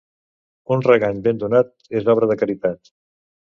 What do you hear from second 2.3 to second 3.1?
de caritat.